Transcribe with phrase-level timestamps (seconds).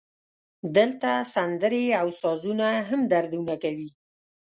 [0.77, 3.89] دلته سندرې او سازونه هم دردونه کوي